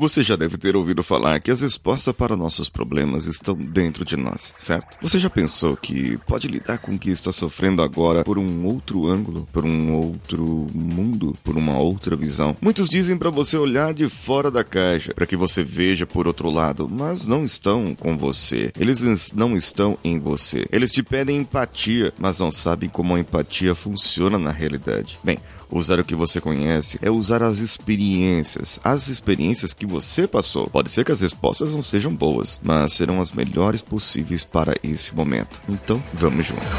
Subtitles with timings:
[0.00, 4.16] Você já deve ter ouvido falar que as respostas para nossos problemas estão dentro de
[4.16, 4.96] nós, certo?
[5.02, 9.08] Você já pensou que pode lidar com o que está sofrendo agora por um outro
[9.08, 12.56] ângulo, por um outro mundo, por uma outra visão?
[12.60, 16.48] Muitos dizem para você olhar de fora da caixa, para que você veja por outro
[16.48, 18.70] lado, mas não estão com você.
[18.78, 20.64] Eles não estão em você.
[20.70, 25.18] Eles te pedem empatia, mas não sabem como a empatia funciona na realidade.
[25.24, 25.38] Bem,
[25.70, 30.68] Usar o que você conhece é usar as experiências, as experiências que você passou.
[30.68, 35.14] Pode ser que as respostas não sejam boas, mas serão as melhores possíveis para esse
[35.14, 35.60] momento.
[35.68, 36.76] Então, vamos juntos.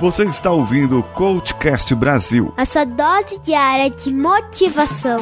[0.00, 5.20] Você está ouvindo o Coachcast Brasil a sua dose diária de motivação.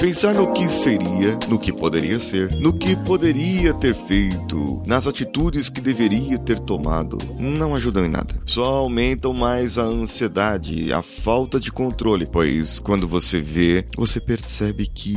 [0.00, 5.68] Pensar no que seria, no que poderia ser, no que poderia ter feito, nas atitudes
[5.68, 8.40] que deveria ter tomado, não ajudam em nada.
[8.46, 14.86] Só aumentam mais a ansiedade, a falta de controle, pois quando você vê, você percebe
[14.86, 15.16] que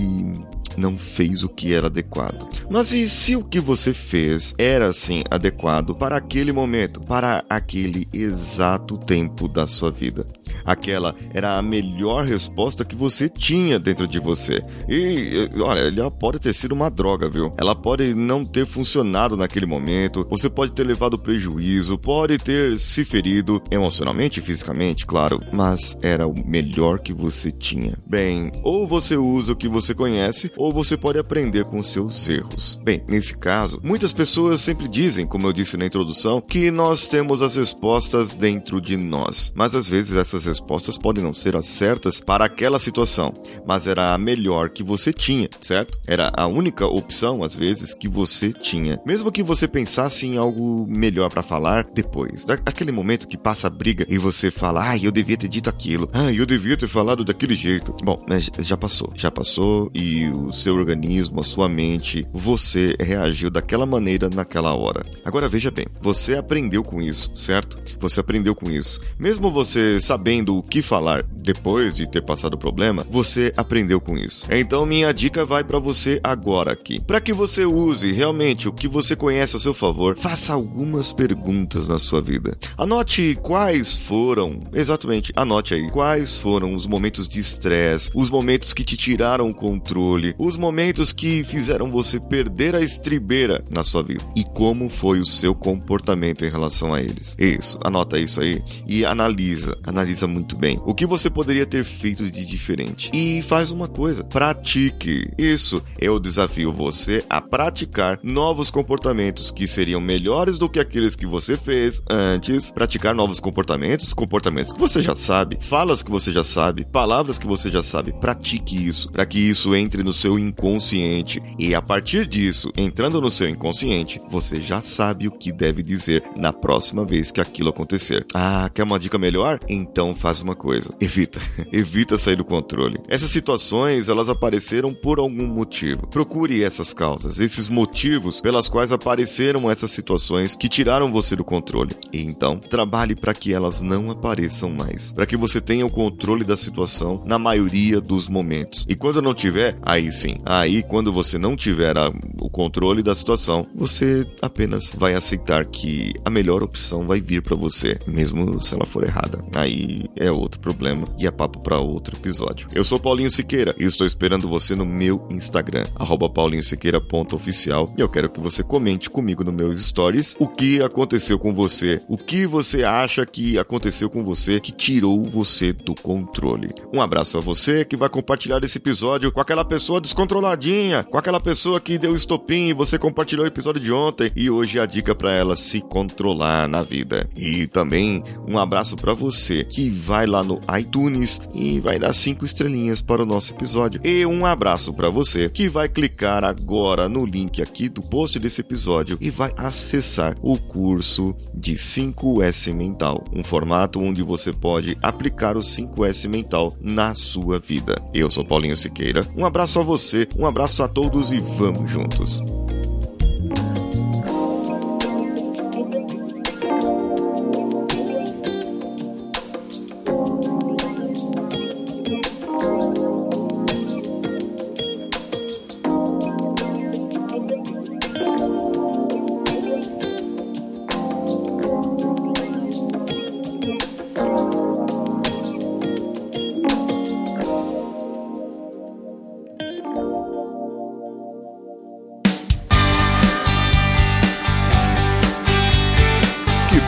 [0.75, 2.47] não fez o que era adequado.
[2.67, 8.07] Mas e se o que você fez era sim adequado para aquele momento, para aquele
[8.11, 10.25] exato tempo da sua vida?
[10.65, 14.63] Aquela era a melhor resposta que você tinha dentro de você.
[14.87, 17.53] E, olha, ela pode ter sido uma droga, viu?
[17.57, 23.05] Ela pode não ter funcionado naquele momento, você pode ter levado prejuízo, pode ter se
[23.05, 27.97] ferido emocionalmente e fisicamente, claro, mas era o melhor que você tinha.
[28.05, 32.79] Bem, ou você usa o que você conhece, ou você pode aprender com seus erros.
[32.83, 37.41] Bem, nesse caso, muitas pessoas sempre dizem, como eu disse na introdução, que nós temos
[37.41, 42.19] as respostas dentro de nós, mas às vezes essas respostas podem não ser as certas
[42.19, 43.33] para aquela situação,
[43.65, 45.99] mas era a melhor que você tinha, certo?
[46.05, 48.99] Era a única opção, às vezes, que você tinha.
[49.05, 53.69] Mesmo que você pensasse em algo melhor para falar depois, daquele momento que passa a
[53.69, 57.23] briga e você fala, ah, eu devia ter dito aquilo, ah, eu devia ter falado
[57.23, 57.95] daquele jeito.
[58.03, 63.49] Bom, mas já passou, já passou e o seu organismo, a sua mente, você reagiu
[63.49, 65.05] daquela maneira naquela hora.
[65.23, 67.77] Agora veja bem, você aprendeu com isso, certo?
[67.99, 68.99] Você aprendeu com isso.
[69.19, 74.15] Mesmo você sabendo o que falar depois de ter passado o problema, você aprendeu com
[74.15, 74.45] isso.
[74.49, 76.99] Então minha dica vai para você agora aqui.
[77.01, 81.87] Para que você use realmente o que você conhece a seu favor, faça algumas perguntas
[81.87, 82.57] na sua vida.
[82.77, 88.83] Anote quais foram, exatamente, anote aí quais foram os momentos de estresse, os momentos que
[88.83, 94.23] te tiraram o controle, os momentos que fizeram você perder a estribeira na sua vida
[94.35, 97.35] e como foi o seu comportamento em relação a eles.
[97.39, 100.81] Isso, anota isso aí e analisa, analisa muito bem.
[100.85, 103.11] O que você poderia ter feito de diferente?
[103.13, 105.29] E faz uma coisa: pratique.
[105.37, 111.25] Isso eu desafio você a praticar novos comportamentos que seriam melhores do que aqueles que
[111.25, 112.71] você fez antes.
[112.71, 117.47] Praticar novos comportamentos, comportamentos que você já sabe, falas que você já sabe, palavras que
[117.47, 118.13] você já sabe.
[118.13, 123.29] Pratique isso para que isso entre no seu inconsciente e a partir disso, entrando no
[123.29, 128.25] seu inconsciente, você já sabe o que deve dizer na próxima vez que aquilo acontecer.
[128.33, 129.59] Ah, quer uma dica melhor?
[129.67, 131.41] Então faz uma coisa: evita,
[131.73, 132.99] evita sair do controle.
[133.07, 136.07] Essas situações, elas apareceram por algum motivo.
[136.07, 141.95] Procure essas causas, esses motivos pelas quais apareceram essas situações que tiraram você do controle.
[142.13, 146.43] E então, trabalhe para que elas não apareçam mais, para que você tenha o controle
[146.43, 148.85] da situação na maioria dos momentos.
[148.87, 153.15] E quando não tiver, aí sim, aí quando você não tiver a, o controle da
[153.15, 158.75] situação, você apenas vai aceitar que a melhor opção vai vir para você, mesmo se
[158.75, 159.43] ela for errada.
[159.55, 162.67] Aí é outro problema e é papo para outro episódio.
[162.73, 165.85] Eu sou Paulinho Siqueira e estou esperando você no meu Instagram,
[166.33, 171.53] paulinhosiqueira.oficial e eu quero que você comente comigo no meus stories o que aconteceu com
[171.53, 176.73] você, o que você acha que aconteceu com você que tirou você do controle.
[176.93, 181.39] Um abraço a você que vai compartilhar esse episódio com aquela pessoa descontroladinha, com aquela
[181.39, 185.13] pessoa que deu estopim e você compartilhou o episódio de ontem e hoje a dica
[185.13, 187.29] para ela se controlar na vida.
[187.35, 192.43] E também um abraço para você que vai lá no iTunes e vai dar cinco
[192.43, 194.01] estrelinhas para o nosso episódio.
[194.03, 198.61] E um abraço para você que vai clicar agora no link aqui do post desse
[198.61, 205.55] episódio e vai acessar o curso de 5S Mental, um formato onde você pode aplicar
[205.55, 208.01] o 5S Mental na sua vida.
[208.13, 209.25] Eu sou Paulinho Siqueira.
[209.37, 212.41] Um abraço a você, um abraço a todos e vamos juntos.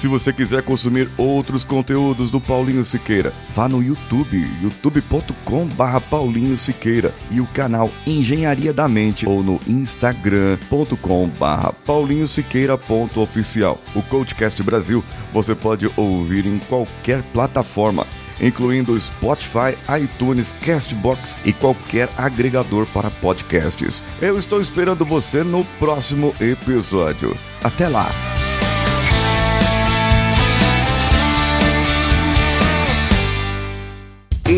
[0.00, 7.14] Se você quiser consumir outros conteúdos do Paulinho Siqueira, vá no YouTube, youtube.com/barra Paulinho Siqueira
[7.30, 12.80] e o canal Engenharia da Mente ou no instagram.com/barra Paulinho Siqueira
[13.14, 13.78] oficial.
[13.94, 15.04] O Coachcast Brasil
[15.34, 18.06] você pode ouvir em qualquer plataforma,
[18.40, 24.02] incluindo Spotify, iTunes, Castbox e qualquer agregador para podcasts.
[24.18, 27.36] Eu estou esperando você no próximo episódio.
[27.62, 28.08] Até lá!